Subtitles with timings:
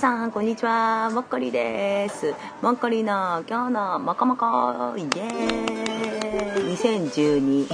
[0.00, 1.10] さんこんにちは。
[1.10, 2.34] もっこりです。
[2.62, 6.74] もっこりの今日のもこもこイエーイ。
[6.74, 7.66] 2012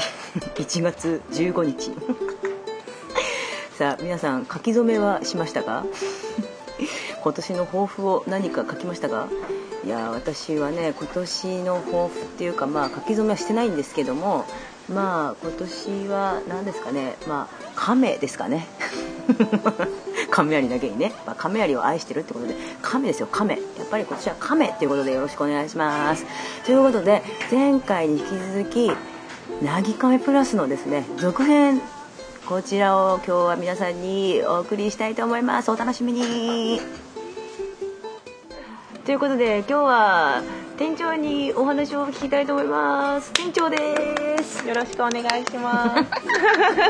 [0.57, 1.93] 1月15日
[3.79, 5.85] さあ皆さん書き初めはしましたか？
[7.23, 9.29] 今年の抱負を何か書きましたか？
[9.85, 14.45] いや私はね今年の抱負っていうかまあ書き初めはしてないんですけども
[14.93, 17.15] まあ今年は何ですかね？
[17.29, 18.67] まあ亀ですかね。
[20.37, 22.55] 亀有だけにね、まあ、亀有を愛してるってことで。
[22.83, 23.55] 亀ですよ亀。
[23.55, 26.27] やっぱり今年は亀っていうことでよろしくお願いします。
[26.67, 28.93] ということで前回に引き続き
[29.63, 31.81] なぎかめプラスのですね続編
[32.45, 35.71] こちらを今日は皆さんにお送りしたいと思います。
[35.71, 36.81] お楽しみに。
[39.07, 40.43] ということで今日は
[40.77, 43.33] 店長にお話を聞きたいと思います。
[43.33, 44.69] 店長です。
[44.69, 46.05] よろしくお願いします。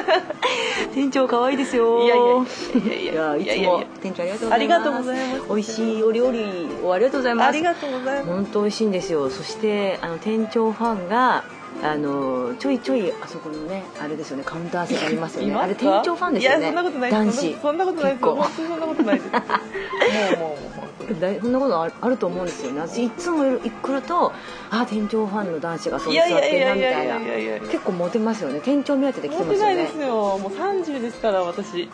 [0.92, 2.02] 店長可愛いですよ。
[2.02, 5.48] いやいやいやいつも店長ありがとうございます。
[5.48, 7.48] 美味しいお料理をありがとうございます。
[7.48, 8.26] ありがとうございます。
[8.26, 9.30] 本当美味しいんですよ。
[9.30, 11.44] そしてあの店長ファンが
[11.82, 15.54] あのちょいちょいあそこのねあれですよねカウンター席ありますよね。
[15.54, 16.58] あれ店長ファンですよね。
[16.58, 17.56] いやそんなことない男子。
[17.60, 18.24] そんなことないです。
[18.24, 19.30] 本当そんなことないです。
[19.30, 20.86] もうもうもう。
[21.06, 22.80] そんなことあると思うんですよね。
[22.80, 24.32] 私いつも来ると
[24.70, 27.20] あ店長ファンの男子がそう座ってるなみたいな。
[27.60, 28.60] 結構モテますよね。
[28.64, 29.74] 店長目当てで来てますよね。
[29.74, 30.38] モテないですよ。
[30.38, 31.88] もう30ですから私。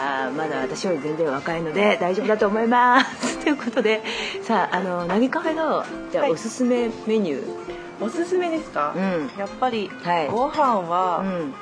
[0.00, 3.38] あまだ私より全然若いので大丈夫だと思います。
[3.38, 4.02] ということで
[4.42, 11.54] さああのなぎカフェのじゃあ、はい、おすすめメニューおすすめですか、うん、やっぱり、はい、ご飯は、うん。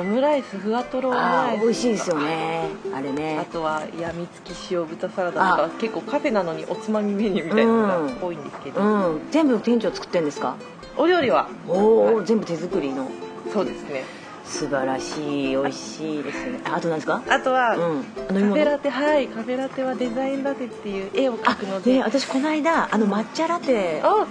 [0.00, 1.10] オムライスふわとろ。
[1.10, 2.68] オムライス美味しいですよね。
[2.94, 3.38] あれね。
[3.38, 9.14] あとはやみつき塩豚サラダとか結構カフェなのにおつまみメニューみたいなのが多いんですけど、うん。
[9.14, 10.56] うん、全部店長作ってんですか？
[10.96, 11.48] お料理は。
[11.68, 13.08] おお、はい、全部手作りの。
[13.52, 14.02] そうですね
[14.48, 16.60] 素晴らしい美味しいですね。
[16.64, 17.22] あと何ですか？
[17.28, 24.00] あとは、うん、カフェラテはいカフェラテはデザインラテっていう絵を描くので、ね、私この間あの抹茶ラテ。
[24.02, 24.26] あは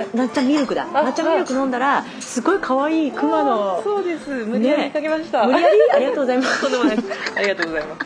[0.00, 0.06] い。
[0.16, 0.86] 抹茶ミルクだ。
[0.86, 4.30] 抹茶ミルク飲んだらすごい可愛いクマのそうです。
[4.30, 5.76] 無理やり描きました、ね、無理やり？
[5.96, 6.66] ありがとうございます。
[7.36, 7.96] ありがとうございま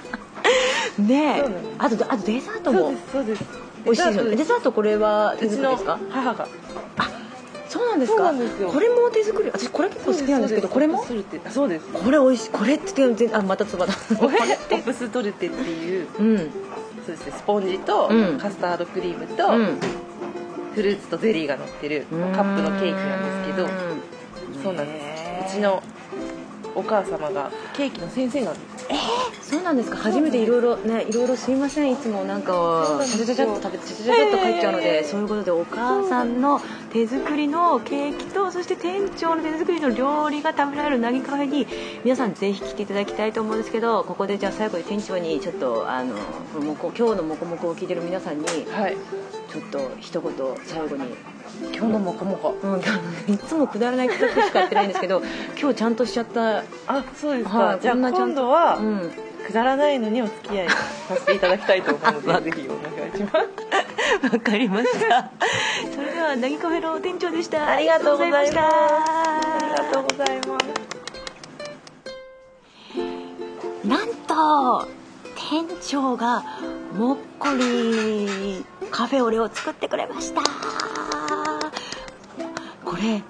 [0.97, 1.01] す。
[1.01, 1.45] ね。
[1.79, 3.45] あとあとデザートもそうです
[3.85, 4.37] 美味しいですよね。
[4.37, 5.99] デザートこれは手作りですか？
[6.11, 6.49] 母が。
[6.99, 7.09] あ
[7.73, 8.67] そうなんですか？
[8.67, 9.51] これも手作り？
[9.51, 11.03] 私これ結構好きなんですけどこれも？
[11.49, 11.87] そうです。
[11.87, 12.51] これ美味しい。
[12.51, 13.95] これって全然あまたつばだ。
[14.71, 16.49] オプストルテっていう、うん、そう
[17.07, 17.33] ですね。
[17.35, 19.79] スポンジとカスタードクリームと、うん、
[20.75, 23.69] フルーツとゼリーが乗ってるカップのケーキなんですけど
[24.63, 25.01] そうなんで
[25.49, 25.57] す。
[25.57, 25.83] うちの
[26.75, 28.87] お母様がケーキの先生なんです。
[28.89, 29.97] えー、そうなんですか。
[29.97, 31.93] 初めていろいろねいろいろすいません。
[31.93, 36.61] いつもなんかちゃちゃちゃっと食べてちゃちゃちゃっと帰っちゃうのでそういうことでお母さんの
[36.93, 41.67] 手作りのケーキとそして店長の手作りの料理が食べられるなぎカフェに
[42.05, 46.15] 皆さんぜひ来ていただきたいと思うんですけどここでじゃあ最後に店長にちょっとあの
[46.61, 48.97] もこ今日のもこもこを聞いてる皆さんに、はい、
[49.53, 50.33] ちょっと一言
[50.65, 51.15] 最後に。
[51.75, 55.23] 今日のもこもこ、うん、いつもくだらない企画しかやってないんですけど
[55.61, 56.61] 今日ちゃんとしちゃった。
[56.87, 59.13] あそうですか、はあ、じゃあ今度は、うん、
[59.47, 60.77] くだらないのにお付き合いさ
[61.17, 64.35] せていただきたいと思うので ぜひお願いします。
[64.35, 65.31] わかりました。
[65.95, 67.67] それではなぎカフェの店長でした。
[67.67, 68.71] ありがとうございましたあ
[69.61, 70.59] りがとうございま
[73.85, 73.87] す。
[73.87, 74.89] なんと
[75.35, 76.43] 店長が
[76.95, 80.43] もっこりカフェオレを作ってくれました。
[82.85, 83.23] これ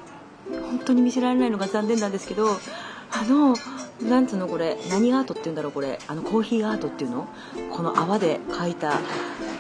[0.51, 3.55] 本当に見せられないのが残念なんですけどあの
[4.03, 6.01] なんつうのこれ何アートって言うんだろうこれ。
[6.09, 7.29] あのコーヒーアートっていうの？
[7.71, 8.99] この泡で描いた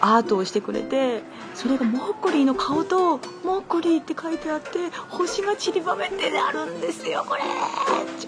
[0.00, 1.22] アートをしてくれて
[1.54, 7.42] それがモッコリーの顔とモッコリーって書いてあって星が散りばめてあるんですよこれ。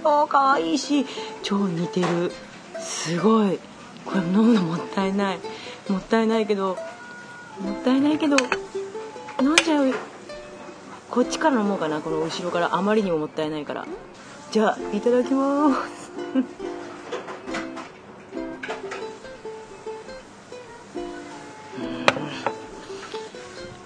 [0.02, 1.04] 超かわいいし
[1.42, 2.30] 超似てる。
[2.78, 3.58] すごい。
[4.04, 5.38] これ飲むのもったいない。
[5.88, 6.78] もったいないけど
[7.60, 8.36] もったいないけど
[9.40, 9.92] 飲んじゃう
[11.10, 12.74] こっちから飲もうかなこの後ろから。
[12.74, 13.86] あまりにももったいないから。
[14.50, 16.10] じゃあいただきます。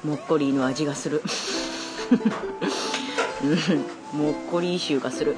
[0.06, 1.22] もっこりの味がする。
[4.14, 5.36] もっこり臭がする。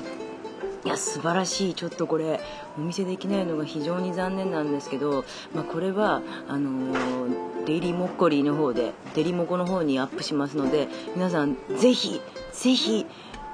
[0.84, 1.74] いや素晴らしい。
[1.74, 2.40] ちょっとこれ
[2.78, 5.24] お見せできないのが非常に残念なんですけど、
[5.54, 12.20] まあ、これはあのー、デイリーモッコリーの方でデリモコの方にアップしますので皆さんぜひ
[12.52, 13.06] ぜひ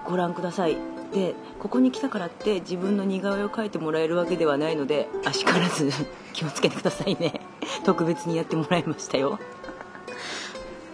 [0.05, 0.77] ご覧ください。
[1.13, 5.91] でここに来たからって自分の似顔絵を描いてもらえるわけではないのであしからず
[6.35, 7.41] 気をつけてくださいね。
[7.85, 9.39] 特別にやってもらいましたよ。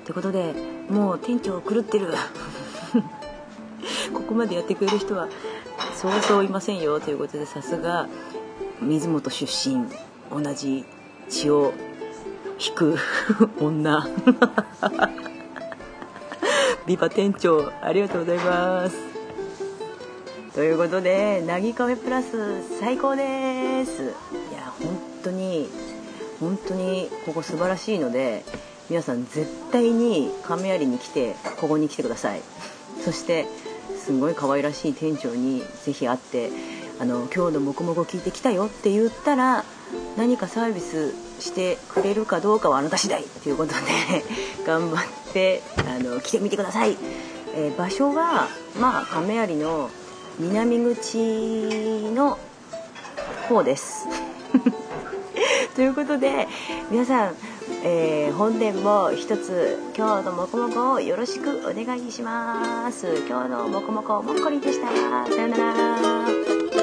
[0.04, 0.54] ということで
[0.88, 2.14] もう店長狂ってる。
[4.12, 5.28] ここまでやってくれる人は
[5.94, 8.08] そうそういませんよということでさすが
[8.80, 9.86] 水本出身
[10.30, 10.84] 同じ
[11.28, 11.72] 血を
[12.58, 12.96] 引く
[13.60, 14.06] 女。
[16.86, 18.96] ビバ店長ありがとうございます。
[20.54, 24.02] ということでなぎカフェプラス最高です。
[24.02, 24.06] い
[24.54, 25.68] や本当に
[26.40, 28.44] 本当にここ素晴らしいので
[28.90, 32.42] 皆さん絶対に亀有に来てここに来てください。
[33.04, 33.46] そして
[34.04, 36.50] すごい可愛らしい店長にぜひ会って
[37.00, 39.64] あの今日のもこもこ聞いてきたよって言ったら
[40.16, 43.78] 何かサービスしてくれるかどうかはあなた次第ということで
[44.66, 46.96] 頑張ってあの来てみてください、
[47.54, 48.48] えー、場所は
[48.80, 49.88] まあ亀有の
[50.40, 52.38] 南口の
[53.48, 54.08] 方です。
[55.76, 56.48] ということで
[56.90, 57.36] 皆さん
[57.84, 63.24] えー、本年も一つ今日のもこもこをよろしくお願いします。
[63.28, 64.88] 今日のもこもこもっこりでした。
[65.26, 66.81] さようなら。